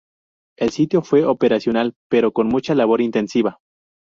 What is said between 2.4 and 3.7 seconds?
mucha labor intensiva.